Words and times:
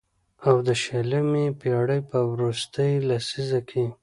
او 0.47 0.55
د 0.67 0.69
شلمې 0.83 1.45
پېړۍ 1.61 2.01
په 2.09 2.19
وروستۍ 2.31 2.91
لسيزه 3.07 3.59
کې 3.69 3.85